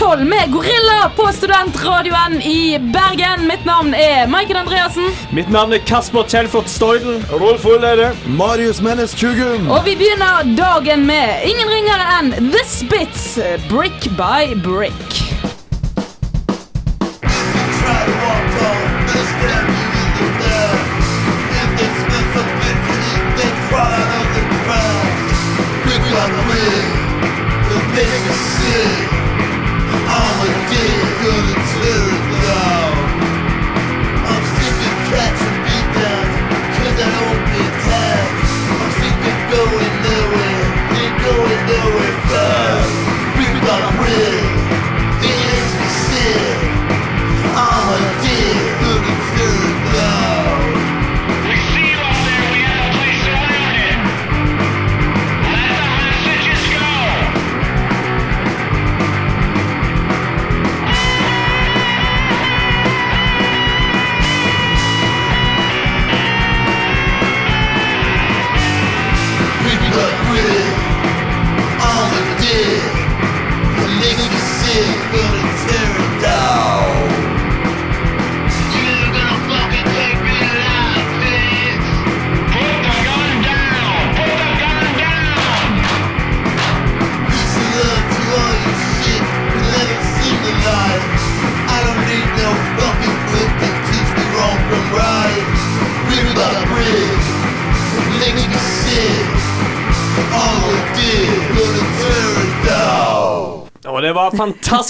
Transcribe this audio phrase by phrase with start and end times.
[0.00, 3.46] 12 med Gorilla på Studentradioen i Bergen.
[3.46, 5.10] Mitt navn er Maiken Andreassen.
[5.30, 7.20] Mitt navn er Kasper Kjellflot Stoiden.
[7.30, 8.14] Rolf Ulleide.
[8.24, 9.68] Marius Menes Tjugum.
[9.68, 13.34] Og vi begynner dagen med ingen ringere enn The Spits,
[13.68, 15.19] Brick by Brick.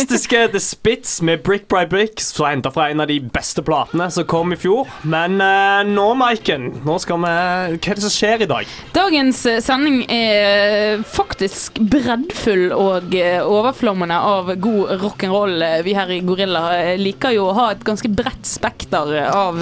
[0.00, 3.60] Fantastiske The Spits med Brick by Brick, som er henta fra en av de beste
[3.64, 4.88] platene som kom i fjor.
[5.04, 7.32] Men uh, nå, Maiken, nå skal vi
[7.74, 8.70] Hva er det som skjer i dag?
[8.96, 15.66] Dagens eh, sending er faktisk breddfull og eh, overflommende av god rock'n'roll.
[15.84, 16.64] Vi her i Gorilla
[17.00, 19.60] liker jo å ha et ganske bredt spekter av,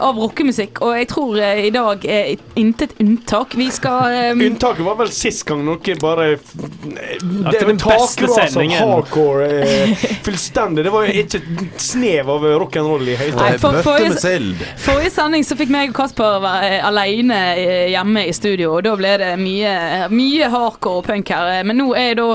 [0.00, 3.58] av rockemusikk, og jeg tror i dag er intet unntak.
[3.60, 4.44] Vi skal um...
[4.48, 8.78] Unntaket var vel sist gang noe bare det er den beste sendingen.
[8.80, 9.49] hardcore.
[9.50, 10.84] Eh, fullstendig.
[10.86, 13.60] Det var jo ikke et snev av rock'n'roll i hele tatt.
[13.60, 14.68] for- forrige-.
[14.84, 18.84] Forrige sending så fikk meg og Kasper være eh, alene eh, hjemme i studio, og
[18.86, 19.74] da ble det mye,
[20.14, 21.62] mye hardcore punk her.
[21.64, 22.30] Men nå er jeg da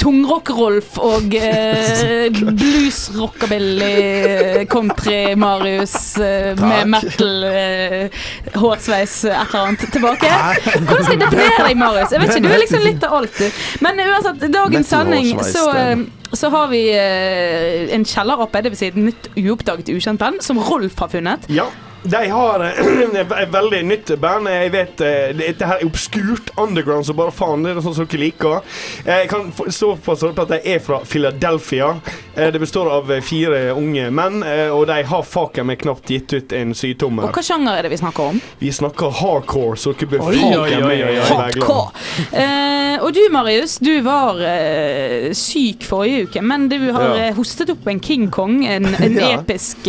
[0.00, 2.26] Tungrock-Rolf og eh,
[2.60, 10.30] blues-rockabilly eh, country-Marius eh, med metal eh, hårsveis et eller annet tilbake.
[10.30, 12.12] Hvordan skal jeg definere deg, Marius?
[12.14, 13.64] Jeg vet ikke, Du er liksom litt av alt, du.
[13.86, 18.80] Men uansett, dagens sending så eh, så har vi eh, en kjellerape, dvs.
[18.82, 21.46] Si et nytt uoppdaget ukjent band, som Rolf har funnet.
[21.52, 21.68] Ja.
[22.10, 22.80] De har eh,
[23.42, 24.48] et veldig nytt band.
[24.50, 27.64] Jeg vet eh, Dette her er obskurt underground så bare faen.
[27.66, 28.60] Det er sånn som dere liker.
[29.04, 31.94] Eh, Jeg kan stå på at de er fra Philadelphia.
[32.36, 34.42] Det består av fire unge menn,
[34.74, 37.98] og de har faken meg knapt gitt ut en Og hva sjanger er det vi
[38.02, 38.40] snakker om?
[38.60, 41.30] Vi snakker hardcore, så dere bør faken meg være glad.
[41.30, 42.04] Hardcore!
[42.36, 47.30] Eh, og du, Marius, du var uh, syk forrige uke, men du har Ja.
[47.36, 49.30] hostet opp en King Kong, en, en Ja.
[49.40, 49.88] episk,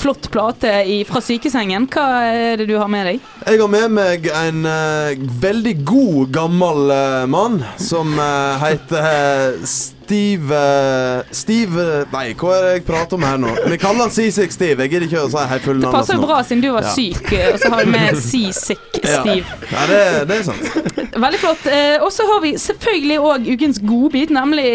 [0.00, 1.22] flott plate i, fra
[1.54, 1.86] sykesengen.
[1.92, 3.20] Hva er det du har med deg?
[3.46, 9.66] Jeg har med meg en uh, veldig god, gammel uh, mann som uh, heter eh,
[10.04, 13.52] Steve eh, Steve Nei, hva er det jeg prater om her nå?
[13.72, 14.84] Vi kaller han Seasick Steve.
[14.84, 16.92] Jeg gidder ikke å si helt full Det passer jo bra siden du var Ja.
[16.92, 19.20] syk, eh, og så har vi med Seasick Ja.
[19.22, 19.56] Steve.
[19.70, 21.16] Ja, det, det er sant.
[21.24, 21.64] Veldig flott.
[21.70, 24.66] Eh, og så har vi selvfølgelig òg ukens godbit, nemlig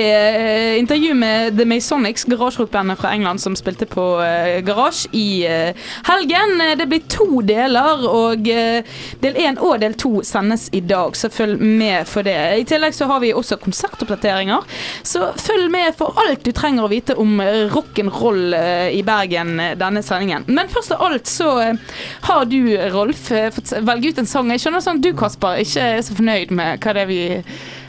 [0.79, 4.05] intervju med The Masonics, garasjerockbandet fra England som spilte på
[4.65, 5.27] Garasje i
[6.07, 6.55] helgen.
[6.79, 11.59] Det blir to deler, og del én og del to sendes i dag, så følg
[11.61, 12.37] med for det.
[12.61, 14.65] I tillegg så har vi også konsertoppdateringer,
[15.03, 19.59] så følg med for alt du trenger å vite om eh, rock'n'roll eh, i Bergen
[19.61, 20.45] eh, denne sendingen.
[20.47, 21.49] Men først av alt så
[22.25, 22.59] har du,
[22.93, 24.51] Rolf, fått velge ut en sang.
[24.53, 27.21] Jeg skjønner sånn du, Kasper, ikke er så fornøyd med hva det er vi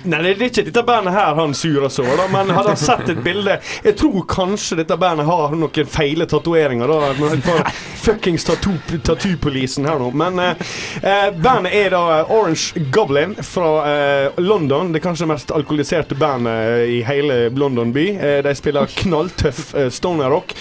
[0.05, 3.09] Nei, det er ikke dette bandet her han surer så, da, men hadde han sett
[3.13, 7.65] et bilde Jeg tror kanskje dette bandet har noen feile tatoveringer, da.
[8.01, 10.11] fuckings tattoo- tattoo-polisen her nå.
[10.17, 10.63] Men eh,
[11.03, 12.03] eh, bandet er da
[12.33, 14.93] Orange Goblin fra eh, London.
[14.95, 18.07] Det kanskje mest alkoholiserte bandet i hele London by.
[18.17, 20.55] Eh, de spiller knalltøff eh, stoner rock.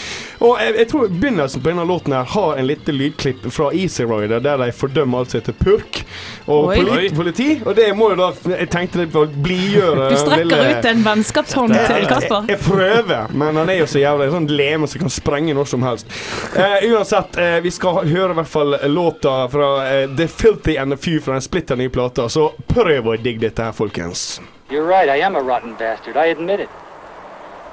[0.43, 4.03] Og jeg, jeg tror begynnelsen på denne låten her har en lite lydklipp fra Easy
[4.07, 6.01] Rider der de fordømmer alt som heter purk
[6.49, 7.49] og politi, politi.
[7.65, 11.03] Og det må jo da Jeg tenkte det var blidgjøre Du strekker lille- ut en
[11.05, 12.45] vennskapshånd til Kasper.
[12.47, 15.65] jeg, jeg prøver, men han er jo så jævlig sånn leme som kan sprenge når
[15.71, 16.07] som helst.
[16.55, 20.91] Uh, uansett, uh, vi skal høre i hvert fall låta fra uh, The Filthy and
[20.91, 24.41] the Few fra den splitter nye plata, så prøv å digge dette her, folkens.
[24.69, 26.15] You're right, I am a rotten bastard.
[26.17, 26.69] I admit it.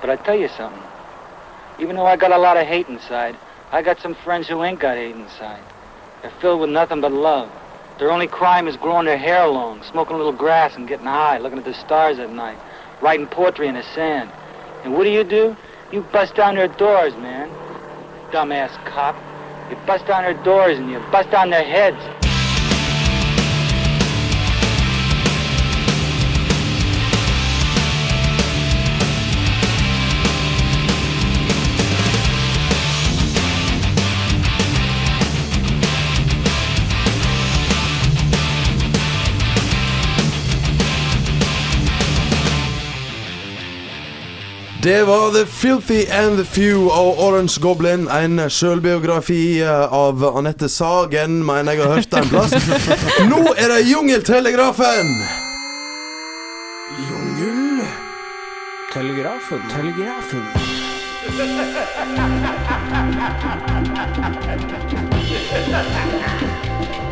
[0.00, 0.82] But I tell you something.
[1.78, 3.34] Even though I got a lot of hate inside,
[3.72, 5.60] I got some friends who ain't got hate inside.
[6.22, 7.48] They're filled with nothing but love.
[7.98, 11.38] Their only crime is growing their hair long, smoking a little grass and getting high,
[11.38, 12.58] looking at the stars at night,
[13.00, 14.30] writing poetry in the sand.
[14.84, 15.56] And what do you do?
[15.92, 17.48] You bust down their doors, man.
[18.32, 19.16] Dumbass cop.
[19.70, 22.25] You bust down their doors and you bust down their heads.
[44.86, 48.08] Det var The Filthy and the Few og Orange Goblin.
[48.08, 52.54] En sjølbiografi eh, av Anette Sagen, mener jeg har hørt en plass.
[53.32, 55.10] Nå er det Jungeltelegrafen!
[57.08, 57.82] Jungel...
[58.92, 60.46] Telegrafen, telegrafen.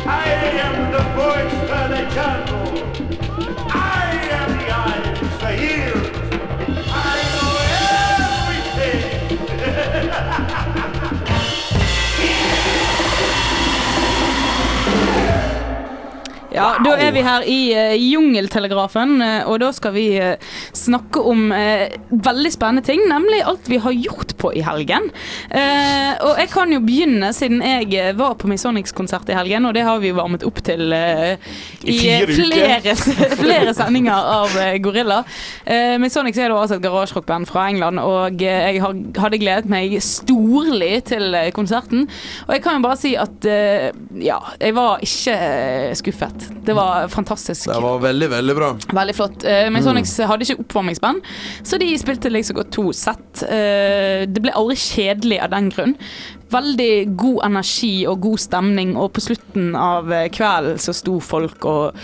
[0.07, 0.31] I
[0.63, 2.71] am the voice for the jungle.
[3.67, 6.14] I am the eyes for ears.
[16.55, 20.35] Ja, da er vi her i uh, Jungeltelegrafen, uh, og da skal vi uh,
[20.75, 25.07] snakke om veldig spennende ting, nemlig alt vi har gjort på i helgen.
[26.25, 29.99] Og jeg kan jo begynne, siden jeg var på Misonics-konsert i helgen, og det har
[30.01, 31.35] vi jo varmet opp til I
[31.85, 31.95] i,
[32.29, 32.95] flere,
[33.43, 35.21] flere sendinger av Gorilla.
[35.67, 39.97] Uh, Misonics er da altså et garasjerockband fra England, og jeg har, hadde gledet meg
[40.03, 42.07] storlig til konserten.
[42.47, 43.49] Og jeg kan jo bare si at
[44.21, 45.95] ja, jeg var ikke eh,
[46.65, 47.67] Det var fantastisk.
[47.69, 48.71] Det var veldig, veldig bra.
[48.99, 49.45] Veldig flott.
[49.47, 51.21] Uh, Masonics hadde ikke oppvarmingsband,
[51.65, 53.43] så de spilte liksom godt to sett.
[53.43, 55.95] Uh, det ble aldri kjedelig av den grunn.
[56.53, 61.65] Veldig god energi og god stemning, og på slutten av eh, kvelden så sto folk
[61.65, 61.97] og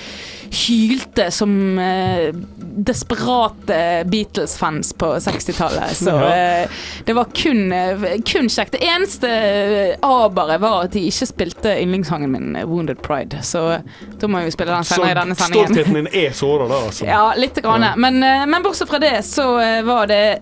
[0.51, 5.95] hylte som eh, desperate Beatles-fans på 60-tallet.
[5.98, 6.69] Så eh,
[7.06, 8.71] det var kun, eh, kun kjekt.
[8.71, 13.42] Det eneste eh, aberet var at de ikke spilte yndlingssangen min, eh, 'Wounded Pride'.
[13.42, 13.80] Så
[14.19, 15.71] da må vi spille den senere i denne sendingen.
[15.74, 17.06] stoltheten din er såra da, altså.
[17.15, 17.56] Ja, litt.
[17.62, 17.86] Grann.
[18.00, 18.19] Men,
[18.50, 19.44] men bortsett fra det, så
[19.86, 20.39] var det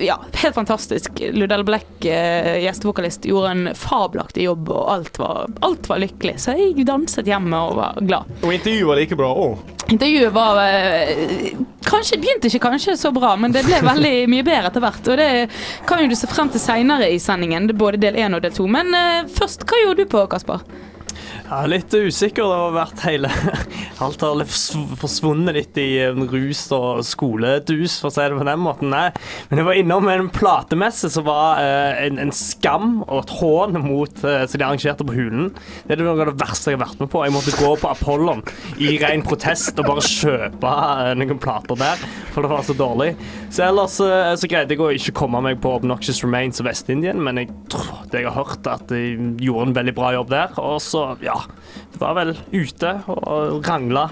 [0.00, 1.20] ja, helt fantastisk.
[1.32, 6.38] Ludell Black, eh, gjestevokalist, gjorde en fabelaktig jobb, og alt var, alt var lykkelig.
[6.42, 8.32] Så jeg danset hjemme og var glad.
[8.42, 9.72] Og intervjuet var like bra òg.
[9.92, 14.70] Intervjuet var eh, Kanskje begynte ikke kanskje så bra, men det ble veldig mye bedre
[14.70, 15.08] etter hvert.
[15.12, 15.28] Og det
[15.88, 18.68] kan jo du se frem til seinere i sendingen, både del én og del to.
[18.70, 20.62] Men eh, først, hva gjorde du på, Kasper?
[21.48, 22.46] Ja, litt usikker.
[22.46, 23.30] Det har vært hele
[24.02, 24.40] Alt har
[24.98, 25.88] forsvunnet litt i
[26.30, 28.90] rus og skoledus, for å si det på den måten.
[28.92, 29.10] Nei.
[29.50, 33.78] Men jeg var innom en platemesse som var eh, en, en skam og et hån
[33.84, 35.52] mot eh, som de arrangerte på Hulen.
[35.86, 37.22] Det er noe av det verste jeg har vært med på.
[37.26, 38.42] Jeg måtte gå på Apollon
[38.82, 42.02] i ren protest og bare kjøpe eh, noen plater der,
[42.34, 43.12] for det var så dårlig.
[43.52, 47.22] Så ellers eh, så greide jeg å ikke komme meg på Obnoxious Remains og Vest-Indien,
[47.22, 49.04] men jeg tror det jeg har hørt, at de
[49.42, 50.58] gjorde en veldig bra jobb der.
[50.62, 51.41] Og så, ja
[51.92, 54.06] Det var vel ute og rangla.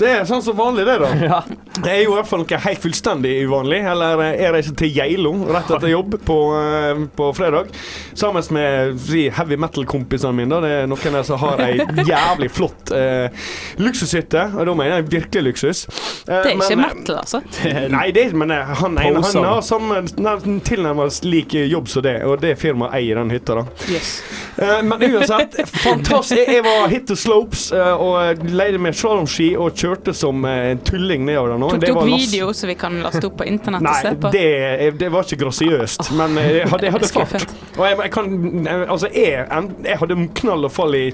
[0.00, 1.12] Det er sånn som vanlig, det, da.
[1.28, 1.42] Ja.
[1.72, 3.78] Det er jo i hvert fall noe helt fullstendig uvanlig.
[3.88, 7.70] Eller eh, jeg reiser til Geilo rett etter jobb på, eh, på fredag.
[8.18, 10.50] Sammen med si, heavy metal-kompisene mine.
[10.52, 10.60] da.
[10.66, 11.78] Det er noen der som har ei
[12.12, 13.30] jævlig flott eh,
[13.80, 14.44] luksushytte.
[14.58, 15.84] Og da mener jeg virkelig luksus.
[15.88, 17.40] Eh, Det er ikke men- metal, altså.
[17.96, 22.40] Nei, det, men eh, han, ene, har samme nær- tilnærmet lik jobb som det, og
[22.44, 23.62] det firmaet eier den hytta.
[23.62, 23.66] da
[24.62, 25.54] Eh, Men uansett,
[25.86, 26.36] fantastisk.
[26.52, 30.82] Jeg, var hit to slopes eh, og leide med slalåmski og kjørte som eh, en
[30.84, 31.70] tulling nedover der nå.
[31.76, 34.32] Tok var video så vi kan laste opp på internett og se Nei, på?
[34.34, 37.56] det, det var ikke grasiøst, men jeg hadde, jeg hadde fart.
[37.78, 38.28] Og jeg, jeg kan
[38.82, 39.46] Altså, jeg,
[39.86, 41.06] jeg hadde knall og fall i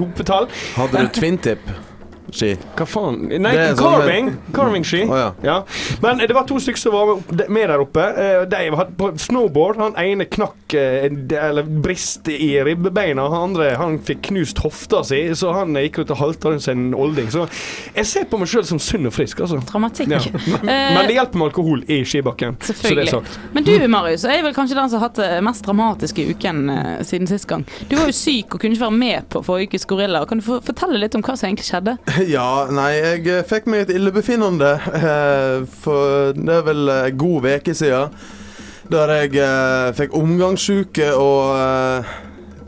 [0.00, 0.50] hopetall.
[0.78, 1.70] Hadde du twin tip?
[2.34, 2.56] Ski.
[2.76, 3.20] Hva faen?
[3.28, 4.30] Nei, Det er sånn carving.
[4.56, 5.02] Carving-ski.
[5.08, 5.30] Å, ja.
[5.42, 5.56] Ja.
[6.02, 8.00] Men det var to stykker som var med- med der oppe.
[8.16, 9.76] Eh, De hadde på snowboard.
[9.76, 13.28] Han ene knakk eh, en- eller brist i ribbeina.
[13.28, 16.62] Han andre han fikk knust hofta si, så han eh, gikk ut og halta rundt
[16.62, 17.28] som en olding.
[17.30, 17.48] Så
[17.96, 19.60] jeg ser på meg sjøl som sunn og frisk, altså.
[19.70, 20.08] Dramatikk.
[20.10, 20.20] Ja.
[20.70, 22.56] Eh, Men det hjelper med alkohol i skibakken.
[22.60, 23.10] Så det er Selvfølgelig.
[23.10, 23.38] sagt.
[23.54, 27.02] Men du Marius, er vel kanskje den som har hatt det mest dramatiske uken eh,
[27.02, 27.64] siden sist gang.
[27.88, 30.24] Du var jo syk og kunne ikke være med på forrige ukes Gorilla.
[30.26, 31.96] Kan du få- fortelle litt om hva som egentlig skjedde?
[32.34, 37.46] Ja, nei, jeg eh, fikk meg et illebefinnende eh, for det er vel en god
[37.48, 38.16] uke siden.
[38.90, 42.10] Der jeg eh, fikk omgangssjuke og eh,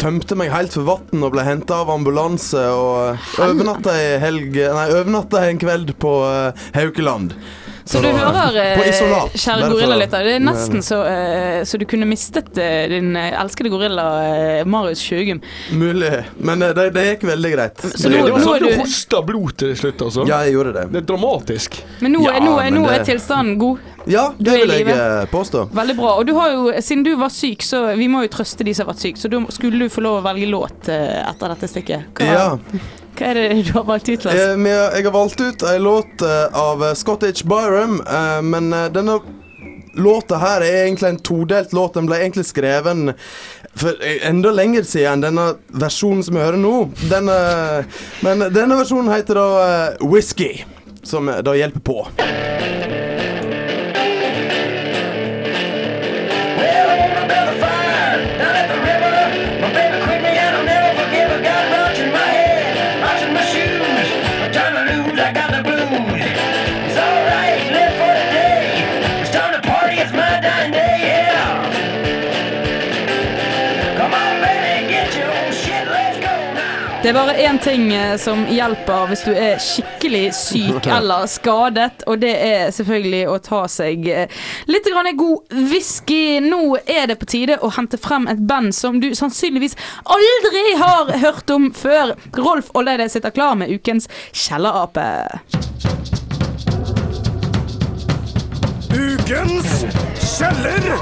[0.03, 2.63] tømte meg helt for vann og ble henta av ambulanse.
[2.73, 7.37] Og eh, overnatta ei en kveld på eh, Haukeland.
[7.85, 12.07] Så du da- hører, eh, kjære gorillalytter, det er nesten så, eh, så du kunne
[12.07, 15.41] mistet eh, din elskede gorilla Marius Sjøgum.
[15.73, 16.25] Mulig.
[16.39, 17.77] Men det, det gikk veldig greit.
[17.97, 20.27] Så nå- det var sånn at du hosta blod til slutt, altså.
[20.29, 20.85] Ja, jeg gjorde det.
[20.93, 21.81] Det er dramatisk.
[22.01, 23.79] Men nå, Ja, nå, men nå er det- tilstanden god.
[24.07, 25.69] Ja, det vil jeg påstå.
[25.71, 26.17] Veldig bra.
[26.19, 28.87] Og du har jo, siden du var syk, så vi må jo trøste de som
[28.87, 32.05] har vært syke, så du, skulle du få lov å velge låt etter dette stikket.
[32.15, 32.59] Hva, Ja.
[33.19, 34.27] Hva er det du har valgt ut?
[34.27, 38.01] Eh, jeg har valgt ut ei låt eh, av eh, Scottish Byram,
[38.43, 39.19] men denne
[39.93, 41.95] låta her er egentlig en todelt låt.
[41.95, 43.13] Den ble egentlig skreven
[43.77, 45.47] for enda lenger siden enn denne
[45.85, 46.75] versjonen som vi hører nå.
[47.13, 47.39] Denne,
[48.25, 49.49] men denne versjonen heter da
[50.01, 50.55] Whisky,
[51.05, 52.01] som da hjelper på.
[77.03, 82.05] Det er bare én ting eh, som hjelper hvis du er skikkelig syk eller skadet,
[82.07, 86.39] og det er selvfølgelig å ta seg eh, litt grann god whisky.
[86.47, 89.75] Nå er det på tide å hente frem et band som du sannsynligvis
[90.15, 92.15] aldri har hørt om før.
[92.39, 95.09] Rolf Olleide sitter klar med ukens kjellerape.
[98.95, 99.83] Ukens
[100.23, 100.93] kjeller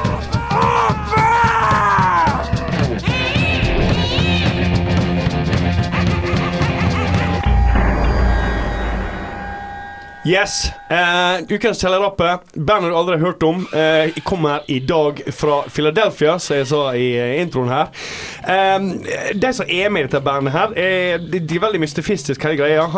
[10.30, 10.70] Yes.
[10.90, 12.38] Eh, ukens kjellerrappe.
[12.54, 13.66] Bandet du aldri har hørt om.
[13.74, 17.92] uh, kommer i dag fra Philadelphia, som jeg sa i eh, introen her.
[18.42, 22.42] Eh, de som er med i dette bandet her, er, de, de er veldig mystifistiske,
[22.42, 22.88] hele greia.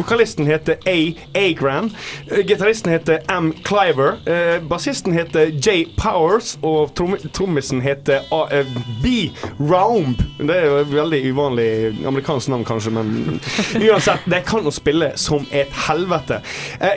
[0.00, 0.96] Vokalisten heter A.
[1.38, 1.92] Agran.
[2.26, 3.52] Gitaristen heter M.
[3.62, 4.18] Cliver.
[4.26, 5.84] Uh, Bassisten heter J.
[5.98, 6.56] Powers.
[6.62, 6.90] Og
[7.32, 8.64] trommisen heter A.
[9.02, 9.30] B.
[9.60, 10.18] Raumb.
[10.38, 11.70] Det er et veldig uvanlig
[12.06, 13.40] amerikansk navn, kanskje, men
[13.86, 16.42] uansett, de kan jo spille som et helvete.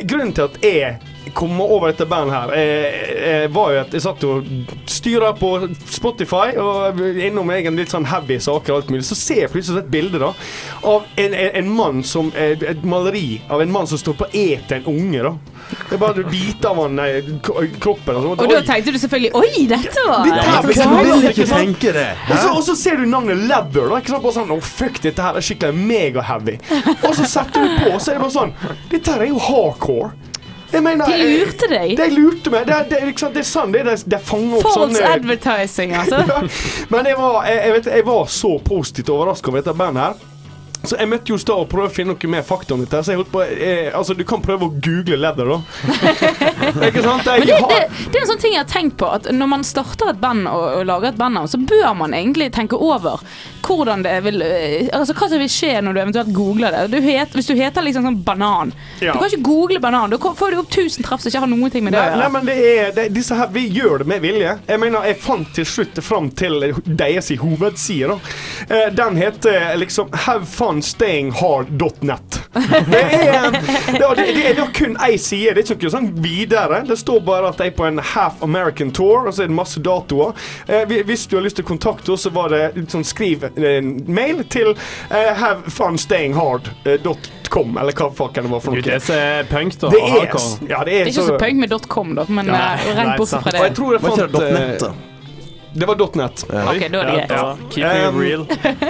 [0.09, 1.10] Grunnen pointët e.
[1.25, 4.47] jeg kom over dette bandet her, eh, eh, var jo at jeg satt og
[4.89, 5.51] styra på
[5.85, 9.05] Spotify og innom egen litt sånn heavy saker og alt mulig.
[9.05, 10.31] Så ser jeg plutselig et bilde da
[10.87, 14.27] av en, en, en mann som eh, Et maleri av en mann som står på
[14.37, 15.33] et en unge, da.
[15.71, 16.99] Det er bare biter av han
[17.79, 18.17] kroppen.
[18.17, 18.41] Og.
[18.41, 20.97] Og da tenkte du selvfølgelig Oi, dette var det her interessant.
[21.01, 22.07] Vil ikke ikke tenke det.
[22.27, 23.87] Og så, og så ser du navnet Leather.
[23.87, 24.25] Da, ikke sant?
[24.25, 26.57] Bare sånn, oh, fuck, dette her er skikkelig mega-heavy.
[26.97, 28.53] Og så setter du på, og så er det bare sånn
[28.91, 30.11] Dette her er jo hardcore.
[30.71, 31.93] Jeg mener, De lurte deg.
[31.99, 32.67] De lurte meg.
[32.69, 33.75] Det, det, liksom, det er sant.
[33.75, 36.21] Det, det, det fanger opp False sånne advertising, altså.
[36.93, 40.30] Men jeg var, jeg, jeg, vet, jeg var så positivt overraska over dette bandet her.
[40.83, 43.01] Så jeg møtte jo da og prøvde å finne noe mer fakta om dette.
[43.05, 45.59] Så jeg holdt på jeg, Altså, du kan prøve å google leather, da.
[46.87, 47.27] ikke sant?
[47.27, 47.79] Jeg, Men det, det,
[48.11, 50.47] det er en sånn ting jeg har tenkt på At når man starter et band
[50.49, 53.21] og, og lager et bandnavn, så bør man egentlig tenke over
[53.61, 56.81] hvordan det vil øh, Altså hva som vil skje når du eventuelt googler det.
[56.95, 59.13] Du het, hvis du heter liksom sånn banan Ja.
[59.13, 60.11] Du kan ikke google banan.
[60.13, 62.17] Da får du opp 1000 treff som ikke har noen ting med det Nei, å
[62.17, 62.33] nei, gjøre.
[62.37, 64.55] men det er det, disse her, Vi gjør det med vilje.
[64.67, 68.09] Jeg mener, jeg fant til slutt fram til deres hovedside.
[68.15, 68.35] da.
[68.67, 70.49] Eh, Den heter liksom Have Det
[72.55, 72.61] er,
[72.91, 73.51] det, er-
[74.15, 76.81] det, er, det er kun én side, det er ikke noe sånn videre.
[76.87, 79.55] Det står bare at jeg er på en half American tour, og så er det
[79.57, 80.31] masse datoer.
[80.67, 83.87] Eh, Hvis du har lyst til å kontakte oss, så var det sånn skriv en
[84.11, 84.69] mail til
[85.09, 88.81] eh, havefunstayinghard.com, eller hva fucken det var for noe.
[88.85, 89.01] det er
[89.41, 89.87] er punk, da.
[89.91, 90.35] Det er, ja, det
[90.71, 92.55] er Det er ikke så punk med .com, da, men eh,
[92.97, 93.75] rent bort fra fra Og jeg det.
[93.79, 95.10] tror jeg fant
[95.73, 96.43] det var .net.
[96.43, 97.73] Ok, da er det greit.
[97.73, 98.45] Keep it real.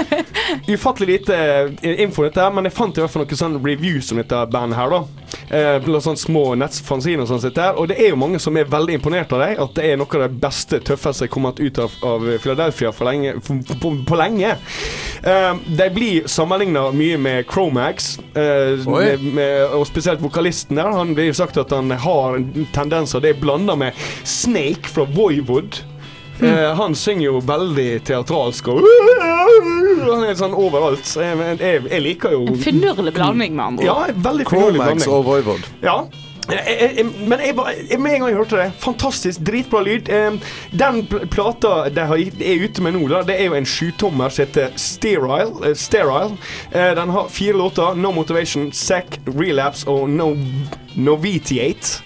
[0.75, 1.38] Ufattelig lite
[1.81, 4.45] eh, info dette, her, men jeg fant i hvert fall noen sånn reviews om dette
[4.51, 4.97] bandet her.
[4.97, 5.21] da
[5.51, 7.77] eh, sånne små nettfanziner og sånn sitt der.
[7.79, 9.55] Og det er jo mange som er veldig imponert av dem.
[9.65, 12.93] At det er noe av det beste, tøffeste som er kommet ut av, av Philadelphia
[12.95, 14.55] for lenge, for, på, på lenge.
[15.21, 20.91] Eh, de blir sammenligna mye med Cromax, eh, med, med, og spesielt vokalisten der.
[20.95, 22.39] Han blir jo sagt at han har
[22.73, 23.21] tendenser.
[23.21, 25.83] det er blanda med Snake fra Voivod.
[26.41, 28.81] Eh, han synger jo veldig teatralsk og
[30.01, 31.05] Han er sånn overalt.
[31.05, 35.10] Så jeg, jeg, jeg liker jo En finurlig blanding, med andre Ja, veldig finurlig blanding.
[35.13, 35.67] og Voivod.
[35.86, 36.00] Ja.
[36.51, 40.10] Jeg, jeg, jeg, men jeg, bare- med en gang jeg hørte det Fantastisk, dritbra lyd.
[40.75, 44.33] Den pl plata de har, er ute med nå, da, det er jo en sjutommer
[44.33, 45.53] som heter Sterile.
[45.69, 46.33] eh, Sterile.
[46.74, 47.93] Eh, den har fire låter.
[47.95, 50.33] No Motivation, Sack, Relapse og No
[50.98, 52.01] Novitiate.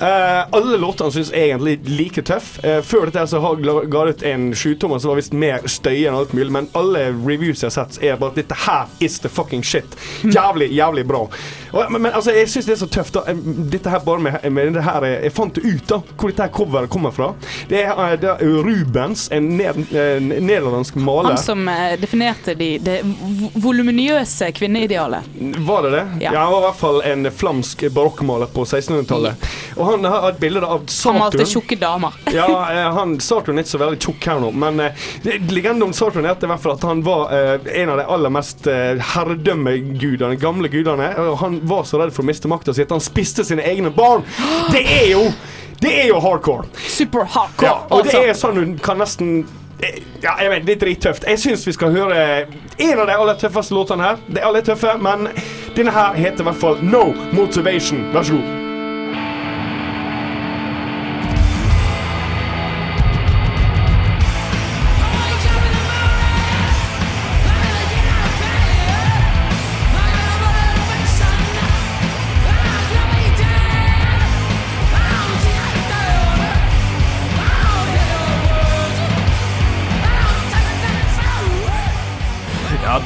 [0.00, 2.58] Eh, alle låtene syns jeg egentlig like tøff.
[2.64, 6.04] Eh, før dette så har ga ga ut en sjutommer som var visst mer støy
[6.06, 9.18] enn alt mulig, men alle reviews jeg har sett, er bare at dette her is
[9.24, 9.96] the fucking shit.
[10.22, 11.24] Jævlig, jævlig bra.
[11.72, 13.24] Og, men, men altså, jeg syns det er så tøft, da.
[13.32, 16.52] Eh, Dette her bare med, med det her Jeg fant ut, da, hvor dette her
[16.54, 17.32] coveret kommer fra.
[17.68, 21.34] Det er, det er Rubens, en nederlandsk maler.
[21.34, 21.64] Han som
[22.00, 25.26] definerte de, det vo- voluminøse kvinneidealet.
[25.58, 26.04] Var det det?
[26.20, 26.32] Ja.
[26.32, 26.44] Ja.
[26.44, 29.48] han var i hvert fall en flamsk barokkmaler på 1600-tallet.
[29.76, 31.52] Og han har et bilde av Han malte Saturn.
[31.52, 32.16] tjukke damer.
[32.38, 35.06] Ja, eh, han Saturn er ikke så veldig tjukk her nå, men eh,
[35.50, 38.34] legenden om Saturn er i hvert fall at han var eh, en av de aller
[38.34, 41.12] mest eh, herredømmegudene, gamle gudene.
[41.28, 43.90] Og han var så redd for å miste makta si at han spiste sine egne
[43.94, 44.26] barn.
[44.74, 45.24] Det er jo
[45.80, 46.66] Det er jo hardcore.
[46.88, 47.68] Super hardcore.
[47.68, 48.22] Ja, og det altså.
[48.26, 49.46] er sånn du kan nesten
[50.22, 51.26] ja, jeg vet, Det er drittøft.
[51.28, 52.18] Jeg syns vi skal høre
[52.82, 54.22] en av de aller tøffeste låtene her.
[54.26, 55.28] De alle er tøffe, men
[55.78, 58.08] denne her heter i hvert fall No Motivation.
[58.14, 58.57] Vær så god.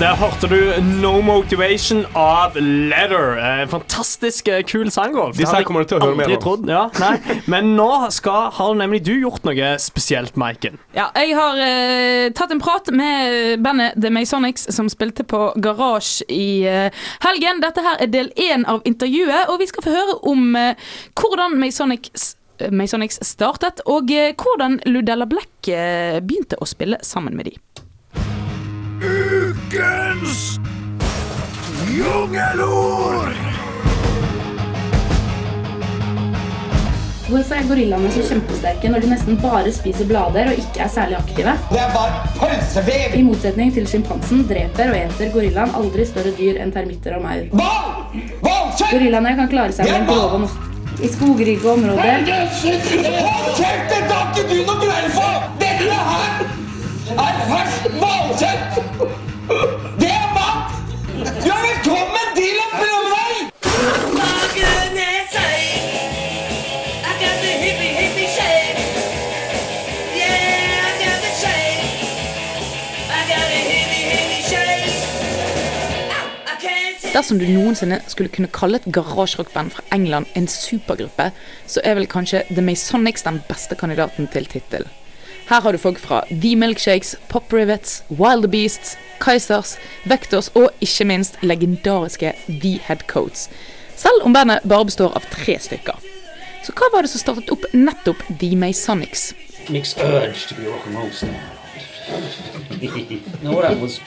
[0.02, 3.36] Der hørte du No Motivation of Letter.
[3.62, 5.14] En fantastisk eh, kul sang.
[5.14, 5.36] Rolf.
[5.36, 6.64] Det Disse her kommer du til å høre mer om.
[6.66, 7.36] Ja, nei.
[7.46, 10.80] Men nå skal, har nemlig du gjort noe spesielt, Maiken.
[10.98, 16.26] Ja, jeg har uh, tatt en prat med bandet The Masonics som spilte på Garage
[16.26, 17.62] i uh, helgen.
[17.62, 21.60] Dette her er del én av intervjuet, og vi skal få høre om uh, hvordan
[21.62, 22.32] Masonics
[22.70, 27.56] Masonics startet, og eh, hvordan Ludella Black eh, begynte å spille sammen med de.
[29.02, 30.60] Ukens
[31.90, 33.34] jungelord!
[37.32, 41.16] Hvorfor er gorillaene så kjempesterke når de nesten bare spiser blader og ikke er særlig
[41.18, 41.54] aktive?
[41.72, 43.16] Det er bare pølsevev!
[43.18, 47.48] I motsetning til sjimpansen dreper og eter gorillaen aldri større dyr enn termitter og maur.
[48.84, 50.54] Gorillaene kan klare seg med en grove nos...
[51.02, 53.88] I skogrike områder Hold kjeft!
[53.90, 55.28] Dette har ikke du noe greie på!
[55.58, 56.44] Dette her
[57.18, 58.81] er ferskt hvalkjøtt!
[77.12, 81.26] Dersom du noensinne skulle kunne kalle et garasjerockband fra England en supergruppe,
[81.68, 84.86] så er vel kanskje The Masonics den beste kandidaten til tittel.
[85.50, 89.74] Her har du folk fra The Milkshakes, Pop Rivets, Wild Beasts, Kaizers,
[90.08, 93.50] Vectors og ikke minst legendariske The Headcoats.
[93.96, 96.00] Selv om bandet bare består av tre stykker.
[96.64, 99.34] Så hva var det som startet opp nettopp The Masonics?
[99.68, 101.28] Mick's urge to be rock and roll star.
[103.42, 104.00] what happened was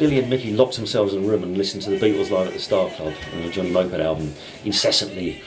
[0.00, 2.54] Billy and Mickey locked themselves in a room and listened to the Beatles live at
[2.54, 4.32] the Star Club and the Johnny Moped album
[4.64, 5.42] incessantly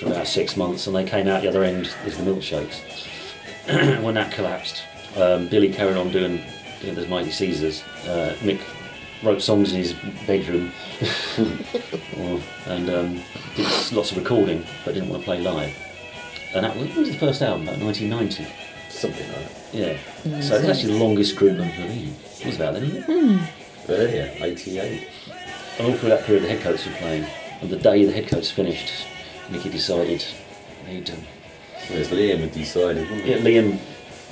[0.00, 2.80] for about six months, and they came out the other end as the Milkshakes.
[4.02, 4.82] when that collapsed,
[5.18, 6.42] um, Billy carried on doing,
[6.80, 7.82] doing those Mighty Caesars.
[8.06, 8.60] Uh, Mick
[9.22, 9.92] wrote songs in his
[10.26, 10.72] bedroom
[12.66, 13.22] and um,
[13.56, 15.76] did lots of recording, but didn't want to play live.
[16.54, 17.68] And that was, when was the first album?
[17.68, 18.50] About 1990.
[18.88, 19.74] Something like that.
[19.74, 20.40] Yeah.
[20.40, 22.16] So it's actually the longest group I've ever been.
[22.40, 23.46] It was about then,
[23.88, 24.36] isn't it?
[24.38, 25.08] But yeah, 88.
[25.78, 27.24] And all through that period, the headcoats were playing.
[27.60, 28.92] And the day the headcoats finished,
[29.50, 30.24] Nicky decided
[30.86, 31.10] he'd.
[31.10, 31.16] Um,
[31.88, 33.38] Whereas Liam had decided, wasn't yeah.
[33.38, 33.78] Liam,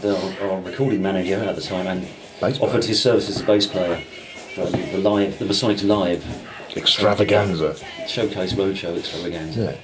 [0.03, 0.15] the,
[0.47, 2.07] our recording manager at the time, and
[2.41, 2.89] Bass offered player.
[2.89, 3.97] his services as a bass player
[4.55, 6.23] for the live, the Masonics live
[6.77, 7.77] Extravaganza.
[8.07, 9.79] showcase roadshow extravaganza.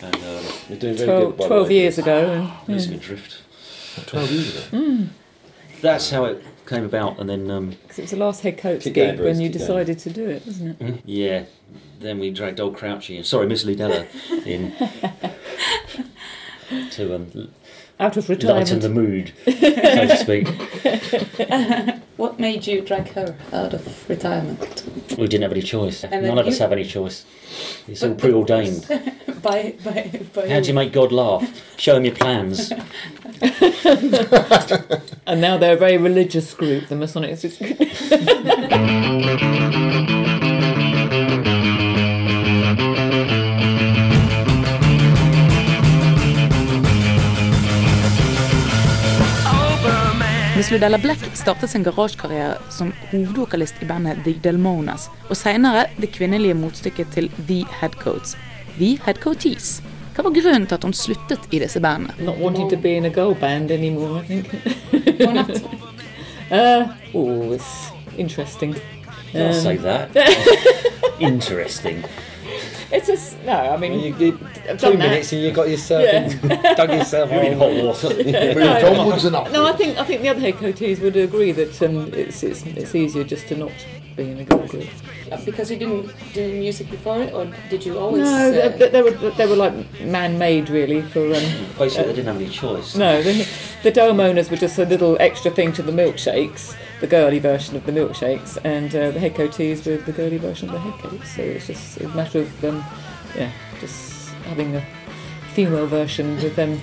[0.00, 0.06] Yeah.
[0.06, 1.74] And um, You're doing very Twelve, good, by the 12 way.
[1.74, 2.50] years ago.
[2.66, 3.42] losing adrift.
[4.06, 5.06] 12 years ago.
[5.82, 7.18] that's how it came about.
[7.18, 9.48] And then, um, 'Cause it was the last head coach Keep gig going, when you
[9.48, 9.66] keep going.
[9.86, 10.94] decided to do it, wasn't it?
[11.04, 11.42] yeah,
[12.00, 13.24] then we dragged old Crouchy in.
[13.24, 14.06] Sorry, Miss Lidella
[14.46, 14.72] in
[16.92, 17.50] to um,
[18.00, 18.82] Out of lighten retirement.
[18.82, 20.48] the mood, so to speak.
[22.18, 24.82] What made you drag her out of retirement?
[25.16, 26.02] We didn't have any choice.
[26.02, 27.24] And then None of us have any choice.
[27.86, 28.86] It's all preordained.
[29.42, 30.48] by by by.
[30.48, 31.44] How do you make God laugh?
[31.76, 32.72] Show him your plans.
[35.26, 37.78] And now they're a very religious group, the Masonic Institute.
[50.56, 56.10] Miss Ludella Black startet sin garasjekarriere som hovedvokalist i bandet The Delmonas, og senere det
[56.16, 58.34] kvinnelige motstykket til The Headcoats,
[58.78, 59.80] The Headcoatees.
[60.14, 62.14] Hva var grunnen til at hun sluttet i disse bandene?
[62.26, 64.46] Not wanting to be in a girl band anymore, I think.
[66.50, 68.74] uh, oh, it's interesting.
[69.32, 70.08] Don't Um, say that.
[71.20, 72.04] Interesting.
[72.90, 73.52] It's just no.
[73.52, 74.98] I mean, You- you- two done that.
[75.10, 76.24] minutes and you got yourself Yeah.
[76.24, 78.08] in, dug yourself You're in in hot water.
[78.14, 79.52] Moved onwards and upwards.
[79.54, 82.62] No, I think I think the other head coaches would agree that um, it's, it's
[82.64, 83.72] it's easier just to not
[84.16, 84.88] be in a girl group.
[85.44, 88.22] Because you didn't do music before it, or did you always?
[88.22, 91.24] No, uh, they, they were they were like man-made really for.
[91.26, 91.42] Um,
[91.78, 92.96] Basically, uh, they didn't have any choice.
[92.96, 93.48] No, the,
[93.82, 97.76] the dome owners were just a little extra thing to the milkshakes, the girly version
[97.76, 101.00] of the milkshakes, and uh, the head coatees were the girly version of the head
[101.00, 101.36] coats.
[101.36, 102.84] So it's just a matter of, um,
[103.36, 104.84] yeah, just having a
[105.54, 106.80] female version with them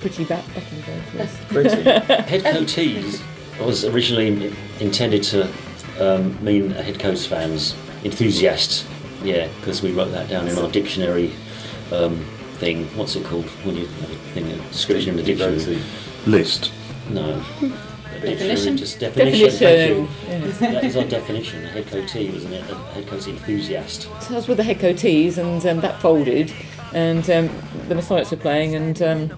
[0.00, 1.34] pretty back button vocals.
[2.28, 3.22] Head coatees
[3.60, 5.50] was originally intended to
[6.00, 8.86] um, mean a head coach fans, enthusiasts.
[9.22, 11.32] Yeah, because we wrote that down in our dictionary
[11.92, 12.16] um,
[12.54, 12.86] thing.
[12.96, 13.44] What's it called?
[13.64, 15.82] When you have a thing, a description in the dictionary.
[16.26, 16.72] List.
[17.10, 17.42] No.
[18.14, 18.76] A Definition?
[18.76, 19.48] Just definition.
[19.48, 20.72] Definition, Thank you.
[20.72, 21.64] That is our definition.
[21.64, 22.70] A head coatee, wasn't it?
[22.70, 24.02] A head coach enthusiast.
[24.02, 26.52] So I was with the head coatees, and um, that folded,
[26.92, 27.46] and um,
[27.88, 29.30] the Masonics were playing, and um,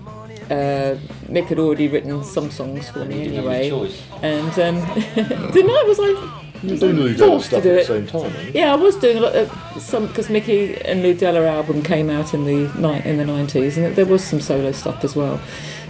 [0.51, 0.97] uh,
[1.29, 3.95] Mick had already written some songs for me didn't have any anyway.
[4.23, 4.95] And um,
[5.53, 5.85] didn't I?
[5.87, 8.53] Was You're doing forced to stuff at the same time, aren't you?
[8.55, 12.35] Yeah, I was doing a lot of some because Mickey and Ludella album came out
[12.35, 15.41] in the night in the nineties, and there was some solo stuff as well,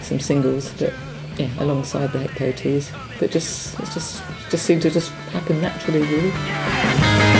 [0.00, 0.92] some singles, but
[1.36, 2.90] yeah, alongside the head coatees.
[3.18, 7.31] But just it just just seemed to just happen naturally, really.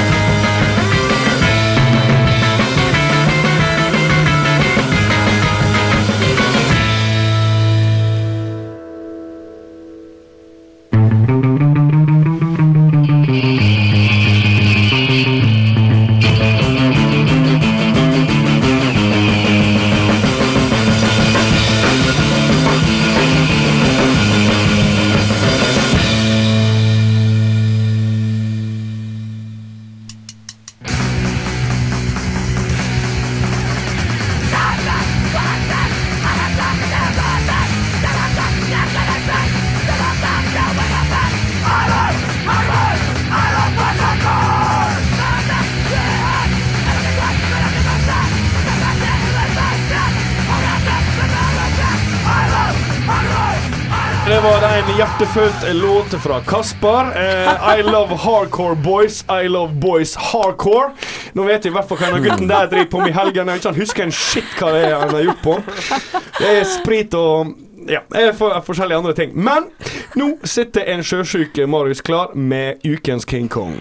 [55.22, 57.04] En hjertefullt låt fra Kaspar.
[57.16, 59.24] Eh, I love hardcore boys.
[59.44, 60.90] I love boys hardcore.
[61.32, 63.58] Nå vet jeg i hvert fall hva denne gutten der driver på med i helgene.
[63.64, 65.54] Han husker en shit hva det er han har gjort på.
[66.40, 67.54] Det er sprit og
[67.86, 68.02] ja,
[68.34, 69.38] for, forskjellige andre ting.
[69.38, 69.70] Men
[70.18, 73.78] nå sitter en sjøsjuk Marius klar med ukens King Kong.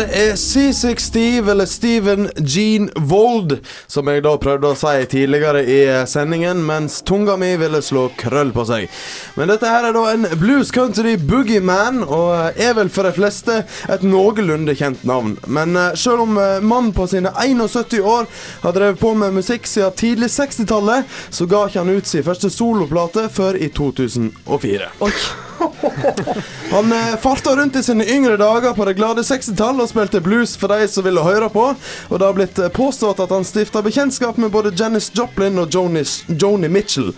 [0.00, 5.64] Det er C6 Steve, eller Steven Gene Wold, som jeg da prøvde å si tidligere
[5.68, 8.88] i sendingen, mens tunga mi ville slå krøll på seg.
[9.36, 13.60] Men dette her er da en blues country boogieman, og er vel for de fleste
[13.92, 15.36] et noenlunde kjent navn.
[15.44, 18.26] Men sjøl selv om eh, mannen på sine 71 år
[18.62, 22.50] har drevet på med musikk siden tidlig 60-tallet, så ga ikke han ut sin første
[22.50, 24.92] soloplate før i 2004.
[26.74, 30.56] Han eh, farta rundt i sine yngre dager på det glade 60-tall og spilte blues
[30.60, 31.66] for de som ville høre på.
[32.08, 35.74] Og det har blitt eh, påstått at han stifta bekjentskap med både Janis Joplin og
[35.74, 37.12] Joni, Joni Mitchell.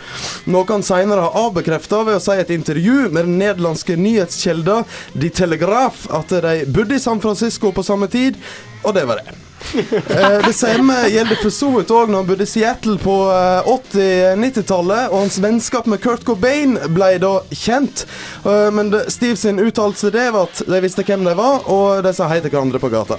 [0.50, 4.82] Noe han senere har avbekrefta ved å si et intervju med den nederlandske nyhetskjelda
[5.14, 8.38] De Telegraph at de bodde i San Francisco på samme tid
[8.86, 9.45] og det var det.
[9.74, 13.70] Eh, det samme gjelder for så vidt òg når han bodde i Seattle på eh,
[13.72, 18.04] 80-90-tallet, og hans vennskap med Kurt Cobain ble da kjent.
[18.46, 22.12] Eh, men Steve sin uttalelse det var at de visste hvem de var, og de
[22.16, 23.18] sa hei til hverandre på gata.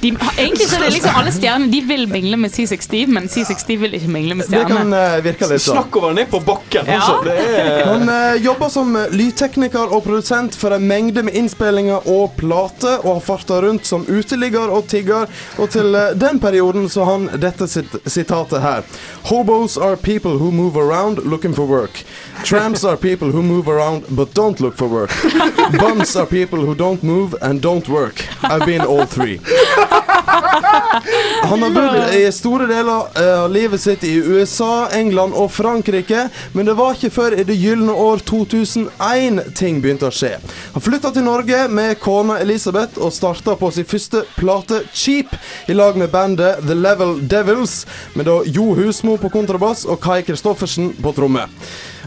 [0.00, 3.28] De, egentlig så er det liksom alle stjernene De vil mingle med C6 Steve, men
[3.30, 5.78] C6 Steve vil ikke mingle med Det kan eh, virke litt sånn.
[5.80, 6.98] Snakk over ned på bakken, Ja.
[7.00, 7.18] altså.
[7.26, 12.34] Det er Han eh, jobber som lydtekniker og produsent for en mengde med innspillinger og
[12.40, 15.28] plater, og har farta rundt som uteligger og tigger.
[15.58, 18.82] Og til eh, den perioden så han dette sit sitatet her.
[19.30, 22.04] Hobos are people who move around looking for work.
[22.44, 25.10] Tramps are people who move around but don't look for work.
[25.80, 28.24] Bums are people who don't move and don't work.
[28.42, 29.40] I've been all three.
[31.50, 36.26] Han har bodd i store deler eh, av livet sitt i USA, England og Frankrike,
[36.52, 40.36] men det var ikke før i det gylne år 2001 ting begynte å skje.
[40.74, 45.34] Han flytta til Norge med kona Elisabeth og starta på sin første plate, Cheap,
[45.68, 50.20] i lag med bandet The Level Devils, med da Jo Husmo på kontrabass og Kai
[50.26, 51.48] Kristoffersen på tromme.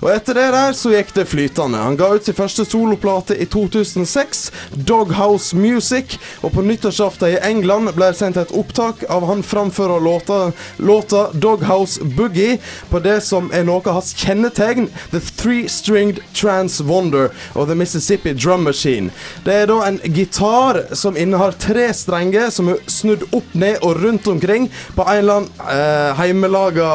[0.01, 1.77] Og etter det der så gikk det flytende.
[1.83, 4.43] Han ga ut sin første soloplate i 2006,
[4.89, 10.01] Doghouse Music, og på nyttårsaften i England ble det sendt et opptak av han framfører
[10.03, 10.39] låta,
[10.77, 12.57] låta Doghouse Boogie
[12.89, 18.33] på det som er noe av hans kjennetegn, The Three-Stringed Trans Wonder og The Mississippi
[18.37, 19.11] Drum Machine.
[19.45, 23.99] Det er da en gitar som innehar tre strenger som er snudd opp, ned og
[24.01, 26.87] rundt omkring på en eller annen eh, heimelaga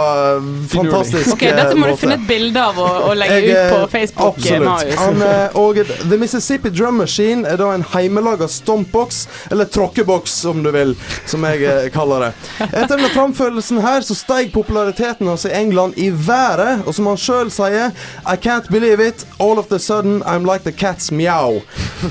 [0.73, 1.95] fantastisk Ok, Dette må måte.
[1.95, 4.39] du finne et bilde av og, og legge jeg, ut på eh, Facebook.
[4.39, 4.99] eh, Absolutt.
[5.03, 9.21] Han, eh, og The Mississippi Drum Machine er da en heimelaga stompboks,
[9.51, 10.95] eller tråkkeboks om du vil,
[11.29, 12.33] som jeg eh, kaller det.
[12.69, 17.21] Etter denne framførelsen her så steg populariteten hans i England i været, og som han
[17.21, 17.93] sjøl sier
[18.27, 21.61] I can't believe it, all of the sudden I'm like the cat's meow.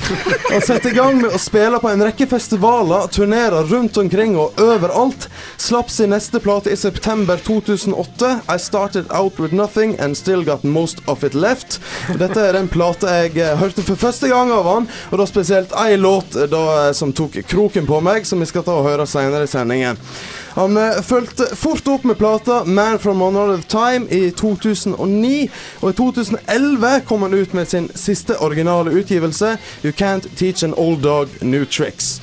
[0.51, 4.57] Han setter i gang med å spille på en rekke festivaler, turnerer rundt omkring og
[4.61, 5.27] overalt.
[5.61, 10.63] Slapp sin neste plate i september 2008, I Started Out With Nothing and Still Got
[10.69, 11.79] Most Of It Left.
[12.19, 15.75] Dette er den plate jeg eh, hørte for første gang av han, og da spesielt
[15.79, 18.87] ei låt eh, da, eh, som tok kroken på meg, som vi skal ta og
[18.87, 19.99] høre senere i sendingen.
[20.57, 20.73] Han
[21.05, 25.51] fulgte fort opp med plata Man From Another Time i 2009,
[25.83, 30.73] og i 2011 kom han ut med sin siste originale utgivelse, You Can't Teach An
[30.73, 32.17] Old Dog New Tricks.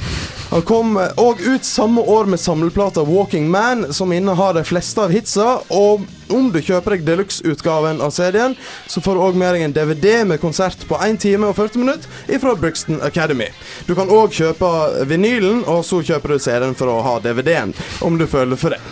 [0.50, 5.10] Han kom òg ut samme år med samleplata Walking Man, som innehar de fleste av
[5.10, 5.56] hitsa.
[5.68, 8.56] Og om du kjøper deg deluxe-utgaven av CD-en,
[8.90, 11.82] så får du òg med deg en DVD med konsert på 1 time og 40
[11.82, 13.50] minutter fra Brixton Academy.
[13.88, 14.70] Du kan òg kjøpe
[15.10, 18.82] vinylen, og så kjøper du CD-en for å ha DVD-en, om du føler for det.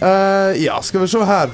[0.00, 1.52] Uh, ja, skal vi se her.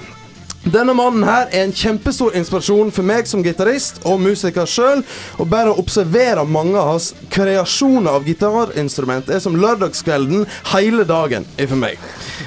[0.63, 5.01] Denne mannen her er en kjempestor inspirasjon for meg som gitarist og musiker sjøl.
[5.43, 11.49] Og bare å observere mange av hans kreasjoner av gitarinstrument er som lørdagskvelden hele dagen
[11.59, 11.99] er for meg.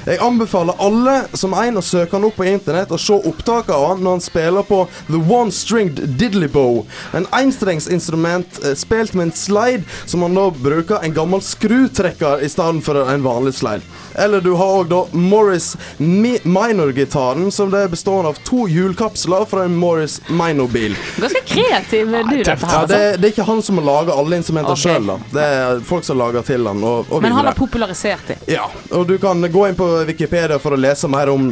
[0.06, 3.84] Jeg anbefaler alle som en å søke han opp på internett og se opptak av
[3.90, 6.86] han når han spiller på The One Stringed Diddly Bow.
[7.12, 12.48] En enstrengsinstrument eh, spilt med en slide som han da bruker en gammel skrutrekker i
[12.48, 13.84] stedet for en vanlig slide.
[14.16, 19.64] Eller du har òg da Morris Mi Minor-gitaren, som det består av to hjulkapsler fra
[19.64, 20.96] en Morris Minor-bil.
[21.20, 22.86] Ganske kreativ du, dette Ja, her.
[22.86, 23.20] det, altså.
[23.20, 24.82] det er ikke han som har laga alle instrumenter okay.
[24.96, 25.16] sjøl, da.
[25.32, 26.82] Det er folk som lager til han.
[26.84, 28.44] Og, og Men han har popularisert dem.
[28.50, 31.48] Ja, og du kan gå inn på Wikipedia for å lese mer om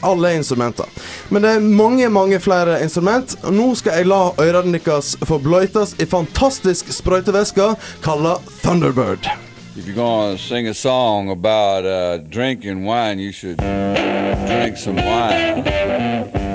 [0.00, 0.86] alle instrumenter.
[1.28, 3.36] Men det er mange, mange flere instrument.
[3.44, 7.72] Og nå skal jeg la ørene deres få bløytes i fantastisk sprøytevæske
[8.04, 9.45] kalla Thunderbird.
[9.78, 16.45] If you're gonna sing a song about uh, drinking wine, you should drink some wine.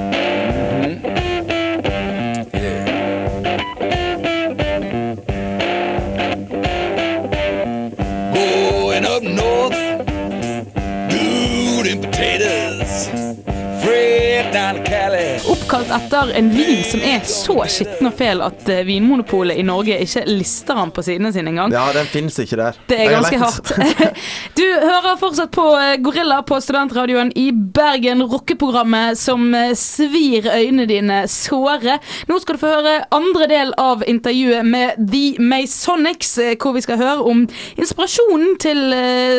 [15.72, 19.96] Oppkalt etter en vin som er så skitten og fæl at eh, Vinmonopolet i Norge
[20.04, 21.72] ikke lister den på sidene sine engang.
[21.72, 22.80] Ja, den fins ikke der.
[22.90, 23.72] Det er ganske hardt.
[24.60, 30.90] Du hører fortsatt på eh, Gorilla på studentradioen i Bergen, rockeprogrammet som eh, svir øynene
[30.92, 32.02] dine såre.
[32.28, 37.00] Nå skal du få høre andre del av intervjuet med The Masonics, hvor vi skal
[37.00, 37.48] høre om
[37.80, 38.92] inspirasjonen til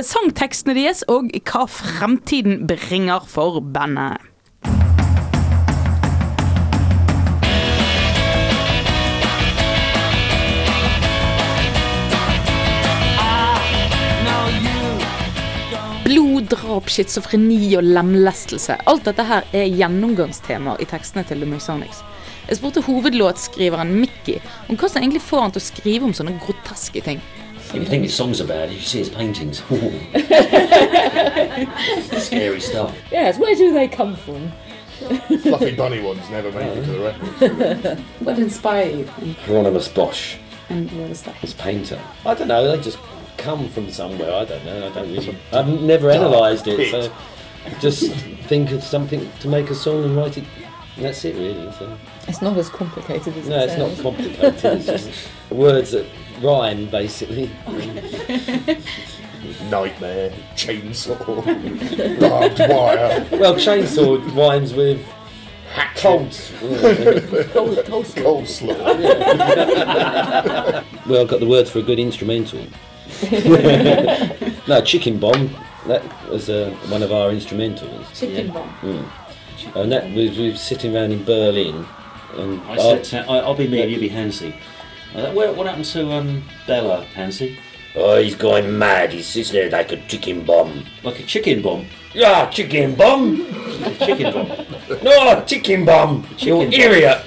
[0.08, 4.31] sangtekstene deres, og hva fremtiden bringer for bandet.
[16.42, 18.76] Blod, drap, schizofreni og lemlestelse.
[18.88, 22.02] Alt dette her er gjennomgangstemaer i tekstene til The Masonics.
[22.48, 26.34] Jeg spurte hovedlåtskriveren Mickey om hva som egentlig får han til å skrive om sånne
[26.42, 27.20] groteske ting.
[27.72, 29.62] If you think his songs are bad, you see his paintings.
[32.26, 32.92] Scary stuff.
[33.12, 34.50] Yes, where do they come from?
[35.42, 37.98] Fluffy bunny ones never made it to the record.
[38.20, 39.06] What inspired you?
[39.46, 40.36] Hieronymus Bosch,
[40.68, 41.34] And what is that?
[41.36, 41.98] his painter.
[42.26, 42.98] I don't know, they just
[43.36, 44.32] come from somewhere.
[44.32, 44.86] I don't know.
[44.86, 45.36] I don't really.
[45.52, 47.12] I've never analysed it, so
[47.80, 48.12] just
[48.46, 50.44] think of something to make a song and write it.
[50.96, 51.72] And that's it, really.
[51.72, 51.96] So.
[52.28, 54.64] It's not as complicated as No, it it's not complicated.
[54.64, 56.06] it's just words that
[56.42, 57.50] rhyme, basically.
[59.70, 61.16] Nightmare, chainsaw,
[62.20, 63.26] barbed wire.
[63.32, 65.04] Well, chainsaw rhymes with
[65.96, 66.30] cold.
[67.52, 68.76] Cold- coleslaw.
[71.06, 72.64] well, I've got the words for a good instrumental.
[74.68, 75.50] no, chicken bomb.
[75.86, 78.18] That was uh, one of our instrumentals.
[78.18, 78.68] Chicken bomb.
[78.82, 79.08] Mm.
[79.76, 81.86] And that was we were sitting around in Berlin,
[82.34, 84.54] and I said, to, I, I'll be me and you be Hansi.
[85.14, 87.58] Uh, where, what happened to um, Bella, Hansi?
[87.94, 89.12] Oh, he's going mad.
[89.12, 90.84] He's sitting there like a chicken bomb.
[91.02, 91.86] Like a chicken bomb?
[92.14, 93.36] Yeah, chicken bomb.
[93.98, 94.66] chicken bomb.
[95.02, 96.26] No, chicken bomb.
[96.30, 96.72] You Chicken bomb.
[96.72, 97.26] idiot.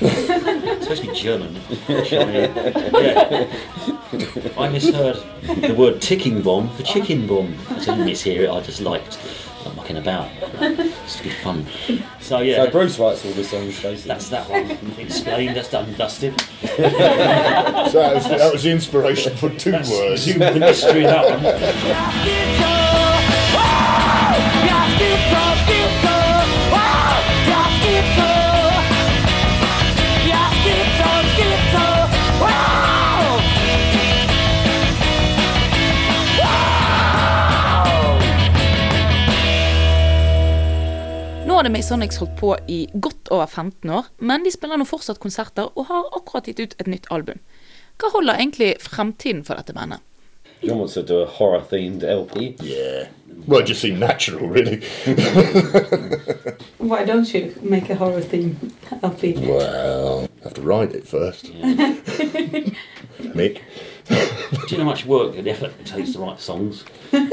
[0.92, 1.56] It's supposed to be German.
[1.88, 3.48] yeah.
[4.58, 7.54] I misheard the word ticking bomb for chicken bomb.
[7.70, 9.18] I didn't mishear it, I just liked
[9.64, 10.28] like, mucking about.
[10.60, 11.66] It's to be fun.
[12.20, 12.64] So yeah.
[12.64, 14.08] So Bruce writes all the songs, basically.
[14.08, 14.70] That's that one.
[14.98, 16.38] Explained, that's done and dusted.
[16.60, 20.26] So that was, that was the inspiration for two That's words.
[20.26, 21.42] the mystery of that
[26.08, 26.21] one.
[41.62, 45.20] Har The Masonics holdt på i godt over 15 år, men de spiller nå fortsatt
[45.22, 47.38] konserter og har akkurat gitt ut et nytt album.
[48.02, 50.02] Hva holder egentlig fremtiden for dette bandet?
[50.66, 52.56] Wants to do a horror themed LP.
[52.66, 53.14] Yeah.
[53.46, 54.82] Well, it just seemed natural, really.
[56.78, 59.38] Why don't you make a horror themed LP?
[59.46, 61.44] well, have to write it first.
[63.38, 63.62] Mick.
[64.08, 64.16] Do
[64.68, 66.84] you know how much work and effort it takes to write songs?
[67.12, 67.28] I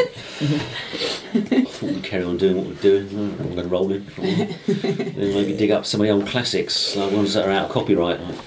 [1.65, 3.07] thought we'd carry on doing what we're doing.
[3.17, 4.05] I'm going to roll in.
[4.15, 7.71] Then maybe dig up some of the old classics, like ones that are out of
[7.71, 8.19] copyright.
[8.19, 8.37] Like,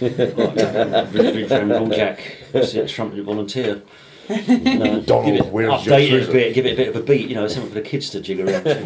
[0.00, 1.48] like Vintage
[1.96, 2.38] Jack,
[2.88, 3.82] Trumpeted Volunteer.
[4.28, 6.32] No, Donald, give it, where's your update it a treasure?
[6.32, 8.20] bit, give it a bit of a beat, you know, something for the kids to
[8.20, 8.82] jig around to.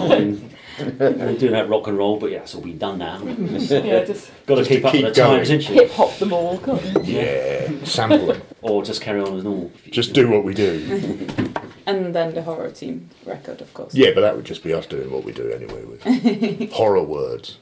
[0.00, 0.47] I mean,
[0.98, 3.18] we're doing that rock and roll, but yeah, it's all been done now.
[3.24, 5.82] Yeah, just- Got to keep to up keep with the times, isn't you?
[5.82, 7.04] Hip hop them all, can't?
[7.04, 8.42] Yeah, sample it.
[8.62, 9.70] Or just carry on as normal.
[9.90, 11.50] Just do what we do.
[11.86, 13.94] And then the horror team record, of course.
[13.94, 17.58] Yeah, but that would just be us doing what we do anyway with horror words.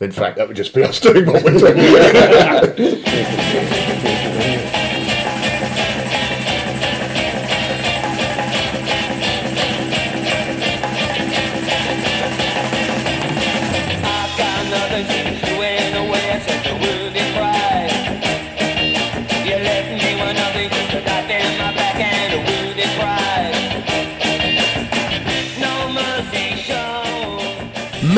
[0.00, 1.76] In fact, that would just be us doing what we're doing.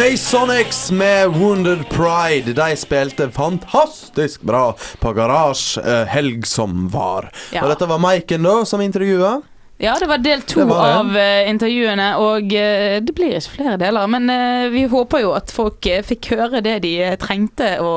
[0.01, 2.53] Masonics med Wounded Pride.
[2.53, 7.29] De spilte fantastisk bra på Garasje eh, helg som var.
[7.53, 7.67] Ja.
[7.67, 9.43] Og dette var Maiken, da, som intervjua.
[9.81, 13.79] Ja, det var del to var av uh, intervjuene, og uh, det blir ikke flere
[13.81, 14.11] deler.
[14.13, 17.93] Men uh, vi håper jo at folk fikk høre det de trengte å,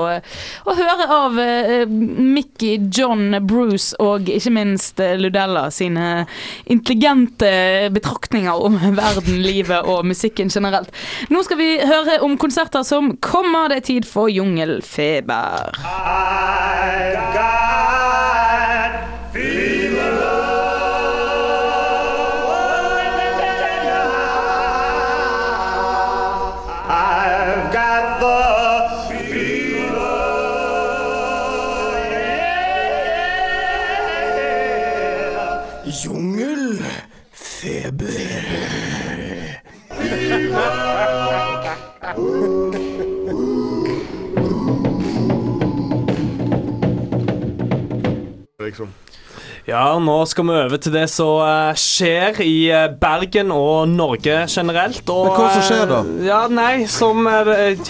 [0.63, 1.35] å høre av
[1.91, 6.23] Mickey, John, Bruce og ikke minst Ludella sine
[6.71, 10.93] intelligente betraktninger om verden, livet og musikken generelt.
[11.33, 15.75] Nå skal vi høre om konserter som Kommer det tid for jungelfeber?
[15.83, 18.32] I've
[48.73, 48.89] Liksom.
[49.63, 54.41] Ja, nå skal vi over til det som eh, skjer i eh, Bergen og Norge
[54.51, 55.07] generelt.
[55.07, 55.99] Og, Men hva som skjer da?
[56.03, 57.23] eh, ja, nei, Som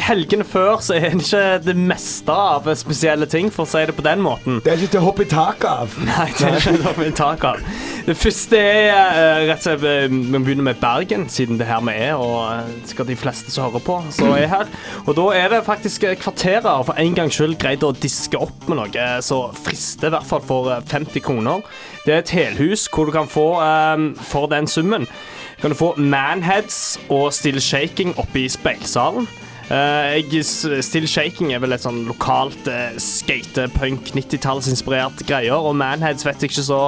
[0.06, 3.96] helgene før, så er det ikke det meste av spesielle ting, for å si det
[3.98, 4.60] på den måten.
[4.62, 5.98] Det er ikke til å hoppe i taket av.
[6.12, 7.66] Nei, det er ikke til å hoppe i tak av.
[8.04, 11.94] Det første er rett og slett Vi begynner med Bergen, siden det er her vi
[12.04, 14.70] er, og skal de fleste som hører på, som er her.
[15.08, 18.82] Og da er det faktisk kvarterer for en gangs skyld greid å diske opp med
[18.82, 21.63] noe som frister, i hvert fall for eh, 50 kroner.
[22.06, 25.08] Det er et helhus hvor du kan få um, for den summen
[25.62, 29.28] kan du få manheads og still shaking oppe i speilsalen.
[29.70, 30.44] Eh, jeg,
[30.84, 36.52] still shaking er vel et sånn lokalt uh, skate-punk 90-tallsinspirert greier, og manheads vet jeg
[36.52, 36.80] ikke så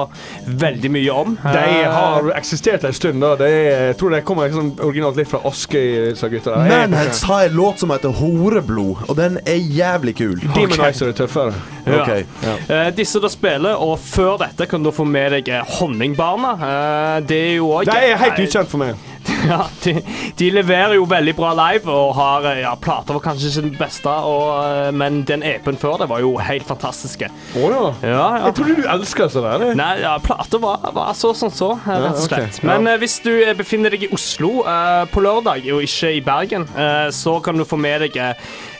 [0.46, 1.36] veldig mye om.
[1.42, 3.20] De Eh, har eksistert en stund.
[3.22, 6.56] da de, Jeg tror de kommer liksom originalt litt fra Askøy, disse gutta.
[6.68, 10.36] Manheads har en låt som heter Horeblod, og den er jævlig kul.
[10.54, 11.54] Demonizer er tøffere.
[11.86, 12.02] Ja.
[12.02, 12.70] Ok.
[12.70, 16.54] Eh, disse da spiller, og før dette kan du få med deg eh, Honningbarna.
[16.56, 18.96] Uh, det er jo òg De er helt ukjent for meg.
[19.46, 19.92] Ja, de,
[20.38, 23.76] de leverer jo veldig bra live og har eh, ja, plater var kanskje ikke den
[23.78, 27.28] beste, og, eh, men den EP-en før det var jo helt fantastiske.
[27.30, 27.82] Å ja.
[28.02, 28.26] Ja, ja.
[28.48, 29.66] Jeg trodde du elska sånn der.
[29.78, 32.60] Nei, ja, plater var, var så som så, eh, rett og slett.
[32.62, 32.68] Ja.
[32.72, 36.66] Men eh, hvis du befinner deg i Oslo uh, på lørdag, og ikke i Bergen,
[36.76, 38.18] uh, så kan du få med deg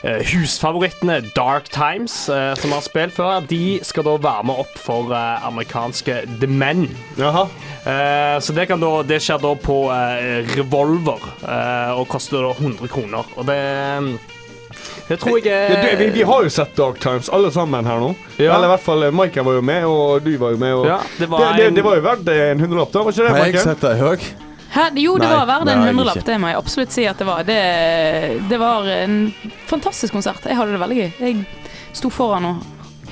[0.07, 3.39] husfavorittene Dark Times, eh, som har spilt før.
[3.47, 6.87] De skal da være med opp for eh, amerikanske The Men.
[7.17, 12.53] Eh, så det, kan da, det skjer da på eh, Revolver, eh, og koster da
[12.57, 13.25] 100 kroner.
[13.37, 13.59] Og det
[15.07, 17.85] det tror jeg er Ja, du, vi, vi har jo sett Dark Times, alle sammen
[17.87, 18.09] her nå.
[18.37, 18.51] Ja.
[18.57, 20.73] Eller i hvert fall eh, Michael var jo med, og du var jo med.
[20.75, 23.03] Og Ja, det var det, det, en- det var jo verdt en hundrelapp, da?
[23.07, 24.27] Var ikke det, Har jeg sett deg høy?
[24.75, 24.83] Hæ?
[24.99, 26.23] Jo, det Nei, var verdt en hundrelapp.
[26.27, 27.43] Det må jeg absolutt si at det var.
[27.47, 27.61] Det,
[28.51, 29.15] det var en
[29.69, 30.43] fantastisk konsert.
[30.43, 31.11] Jeg hadde det veldig gøy.
[31.23, 31.45] Jeg
[31.95, 32.65] sto foran og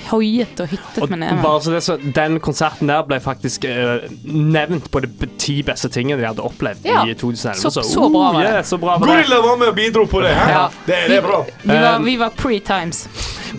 [0.09, 1.41] hoiet og hyttet Og med neven.
[1.43, 5.09] bare så det, så den konserten der ble faktisk uh, nevnt på de
[5.41, 7.03] ti beste tingene de hadde opplevd Ja.
[7.05, 7.61] i 2011.
[7.71, 8.49] Så- så bra var det.
[8.51, 9.07] yeah, så bra var.
[9.07, 10.33] Gorilla var med og bidro på det.
[10.35, 10.49] Hæ?
[10.51, 10.67] Ja.
[10.87, 11.43] Det, det er bra.
[11.63, 13.07] Vi var, Um, vi var pre-times.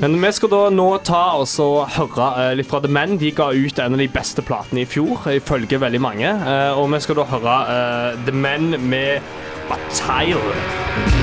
[0.00, 1.46] Men vi skal da nå ta og
[1.96, 3.16] høre uh, litt fra The Men.
[3.18, 6.28] De ga ut en av de beste platene i fjor, ifølge veldig mange.
[6.28, 7.56] Eh, og vi skal da høre
[8.12, 9.20] eh, The Men med
[9.70, 11.15] Bataille.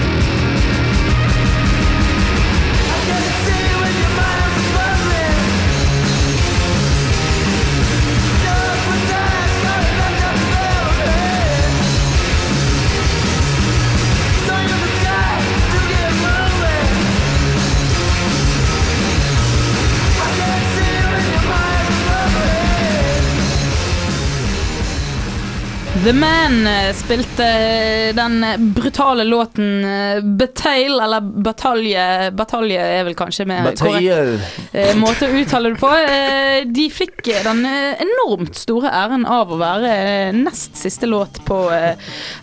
[26.03, 28.43] The Man eh, spilte eh, den
[28.75, 34.15] brutale låten eh, Bataille, eller Batalje Batalje er vel kanskje med Bataille.
[34.17, 35.91] korrekt eh, måte å uttale det på.
[35.95, 41.07] Eh, De fikk eh, den eh, enormt store æren av å være eh, nest siste
[41.07, 41.95] låt på eh,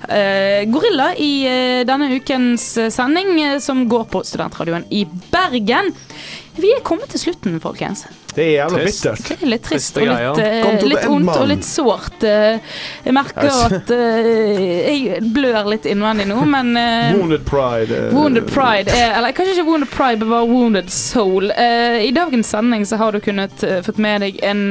[0.09, 5.05] eh, Gorilla i eh, denne ukens eh, sending, eh, som går på Studentradioen i
[5.35, 5.93] Bergen.
[6.57, 8.07] Vi er kommet til slutten, folkens.
[8.35, 9.03] Det er jævla Trist.
[9.05, 9.29] bittert.
[9.31, 10.41] Det er litt trist og litt,
[10.81, 12.25] til litt ondt og litt sårt.
[12.25, 12.59] eh.
[13.05, 14.29] Jeg merker at uh,
[14.61, 18.01] jeg blør litt innvendig nå, men uh, Wounded Pride.
[18.15, 21.51] Wounded Pride er Eller kanskje ikke Wounded Pride, men bare Wounded Soul.
[21.51, 24.63] I dagens sending så har du kunnet fått med deg en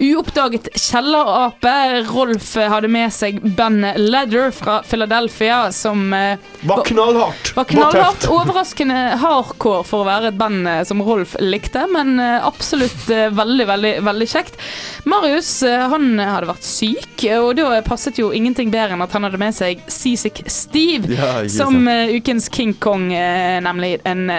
[0.00, 1.74] uoppdaget kjellerape.
[2.10, 7.52] Rolf hadde med seg bandet Leather fra Philadelphia, som Var knallhardt.
[7.56, 8.26] var knallhardt.
[8.32, 12.38] Overraskende hardcore for å være et band som Rolf likte, men eh,
[12.72, 14.60] absolutt eh, veldig, veldig, veldig kjekt.
[15.04, 19.26] Marius eh, han hadde vært syk, og da passet jo ingenting bedre enn at han
[19.26, 24.30] hadde med seg Seasick Steve, Ja, som eh, ukens King Kong, nemlig en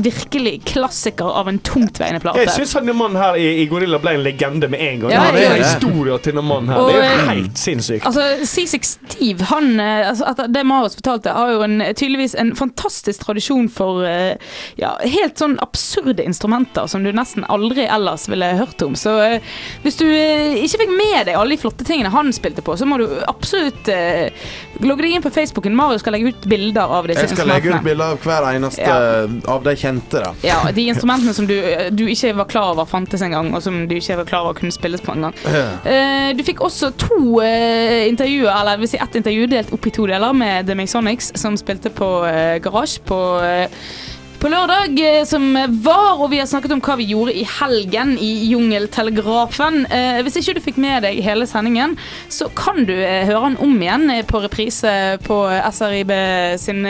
[0.00, 2.44] virkelig klassiker av en tungtveiende plate.
[2.46, 5.14] Jeg syns denne mannen her i, i Gorilla ble en legende med en gang.
[5.14, 6.80] Ja, det er historia til denne mannen her.
[6.80, 8.06] Og, det er jo helt sinnssykt.
[8.08, 13.68] Altså, Seasick Steve, han altså, Det Marius fortalte, har jo en, tydeligvis en fantastisk tradisjon
[13.72, 14.02] for
[14.80, 18.94] ja, helt sånn absurde instrumenter som du nesten aldri ellers ville hørt om.
[18.98, 19.52] Så eh,
[19.84, 22.86] hvis du eh, ikke fikk med deg alle de flotte tingene han spilte på, så
[22.88, 24.30] må du absolutt eh,
[24.82, 25.74] logge deg inn på Facebooken.
[25.78, 27.58] Marius skal legge ut bilder av disse instrumentene.
[27.58, 28.98] Jeg skal legge ut bilder av hver eneste Ja.
[29.54, 30.32] av de kjente, da.
[30.46, 31.54] Ja, De instrumentene som du,
[31.94, 34.74] du ikke var klar over fantes engang, og som du ikke var klar over kunne
[34.74, 35.34] spilles på engang.
[35.46, 36.32] Ja.
[36.36, 40.32] Du fikk også to intervjuer, eller vil si ett intervju delt opp i to deler,
[40.36, 42.08] med The Masonics, som spilte på
[42.64, 43.18] Garage på,
[44.42, 45.44] på lørdag eh, som
[45.84, 49.84] var, og vi har snakket om hva vi gjorde i helgen i Jungeltelegrafen.
[49.86, 51.94] Eh, hvis ikke du fikk med deg hele sendingen,
[52.32, 55.36] så kan du eh, høre den om igjen på reprise på
[55.76, 56.10] SRIB
[56.58, 56.88] sin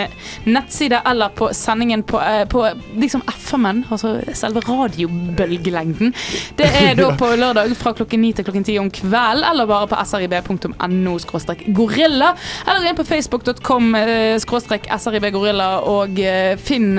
[0.48, 2.64] nettside, eller på sendingen på, på
[3.03, 6.16] liksom FM-en, altså selve radiobølgelengden.
[6.57, 9.90] Det er da på lørdag fra klokken 9 til klokken 10 om kvelden, eller bare
[9.92, 11.18] på srib.no
[11.76, 12.32] gorilla,
[12.64, 13.92] eller inn på facebook.com
[14.40, 16.16] srib gorilla og
[16.64, 16.96] finn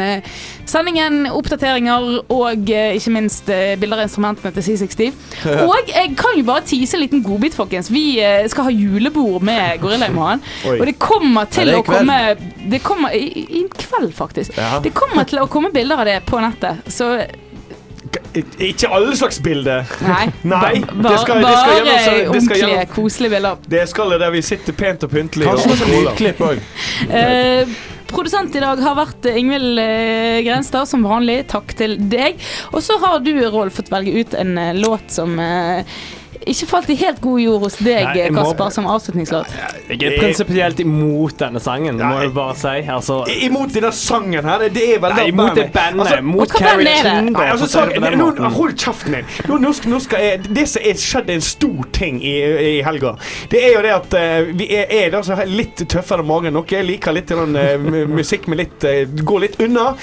[0.69, 5.11] sendingen, oppdateringer og eh, ikke minst eh, bilder av instrumentene til C60.
[5.67, 7.91] Og jeg kan jo bare tease en liten godbit, folkens.
[7.93, 10.43] Vi eh, skal ha julebord med Gorilla i morgen.
[10.79, 12.17] Og det kommer til det å komme
[12.69, 14.57] Det kommer i, i kveld, faktisk.
[14.57, 14.77] Ja.
[14.83, 16.83] Det kommer til å komme bilder av det på nettet.
[16.91, 17.13] Så
[18.61, 19.87] Ikke alle slags bilder.
[20.05, 20.27] Nei.
[20.55, 23.65] Nei det skal, bare gjennom- det skal ordentlige, koselige bilder.
[23.77, 25.49] Det skal det der vi sitter pent og pyntelig.
[25.49, 26.63] Kanskje noe lydklipp òg.
[28.13, 31.39] Produsent i dag har vært eh, Ingvild eh, Grenstad, som vanlig.
[31.49, 32.37] Takk til deg.
[32.69, 35.33] Og så har du, Rolf, fått velge ut en eh, låt som
[36.49, 39.47] ikke falt i helt god jord hos deg, Nei, må- Kasper, som avslutningslåt.
[39.89, 42.73] Jeg er prinsipielt imot denne sangen, må jeg bare si.
[42.89, 44.67] Altså, Imot denne sangen her.
[44.73, 49.13] Det er vel Nei, imot det bandet, mot Carrie King, altså, sang- nå, hold kjeften
[49.17, 49.25] din.
[49.47, 52.33] Nå, nå, skal, nå skal jeg, det som er skjedd en stor ting i,
[52.77, 53.15] i helga,
[53.51, 56.53] det er jo det at uh, vi er, er altså litt tøffere i magen.
[56.57, 59.93] Noe jeg liker litt den, uh, musikk med litt uh, Gå litt unna.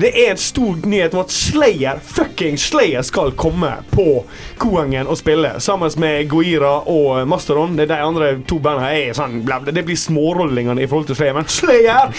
[0.00, 4.24] Det er en stor nyhet om at Slayer, fucking Slayer, skal komme på
[4.60, 7.76] Koengen og spille sammen med Goira og Masteron.
[7.76, 9.14] Det er de andre to bandene her.
[9.16, 9.72] sånn bla, bla.
[9.72, 12.12] Det blir smårollingene i forhold til Slayer, men Slayer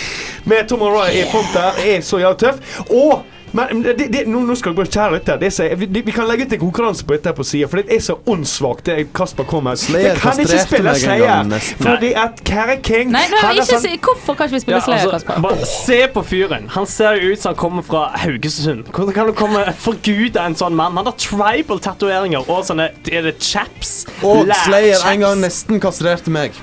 [0.49, 2.81] med Tom O'Reilly i front der er så jævlig tøff.
[2.89, 3.21] Og
[3.51, 5.39] men det, det, nå, nå skal jeg bare kjære lytter.
[5.41, 7.95] Det er Vi, vi kan legge ut en konkurranse på dette på sida, for det
[7.95, 12.77] er så åndssvakt, det Kasper kommer Slayer Vi kan ikke spille Slayer, fordi at Kære
[12.85, 15.27] King Nei, nei han ikke sånn- si Hvorfor kan ikke vi spille Ja, Slayer, altså,
[15.27, 15.41] Kasper?
[15.41, 16.69] bare se på fyren.
[16.75, 18.85] Han ser jo ut som han kommer fra Haugesund.
[18.91, 20.95] Hvordan kan du komme forgude en sånn mann?
[20.97, 24.05] Han har tribal-tatoveringer og sånne er det chaps.
[24.23, 26.55] Og Slayer en gang nesten kastrerte meg.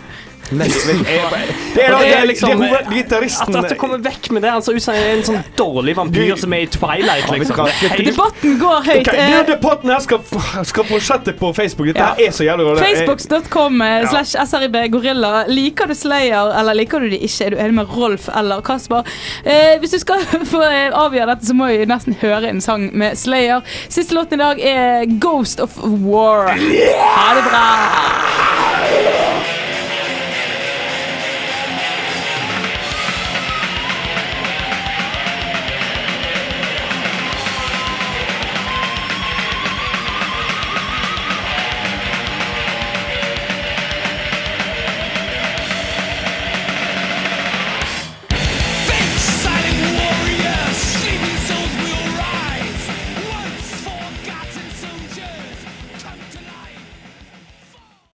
[0.50, 1.02] Nesten.
[1.04, 1.34] Det er,
[1.74, 4.50] det er er liksom at, at du kommer vekk med det.
[4.54, 7.28] Han ser ut som en sånn dårlig vampyr som er i Twilight.
[7.32, 7.68] Liksom.
[8.08, 9.08] Debatten går høyt.
[9.08, 10.20] Ok, Eh, denne debatten her skal,
[10.64, 11.90] skal fortsette på Facebook.
[11.90, 12.28] Dette ja.
[12.28, 12.78] er så jævlig råd.
[12.78, 15.44] Eh, slash SRIB Gorilla.
[15.48, 17.44] Liker du Slayer, eller liker du de ikke?
[17.46, 19.06] Er du enig med Rolf eller Kasper?
[19.44, 22.88] Eh, hvis du skal få eh, avgjøre dette, så må vi nesten høre en sang
[22.98, 23.64] med Slayer.
[23.88, 26.52] Siste låten i dag er Ghost of War.
[26.54, 27.66] Ha det bra!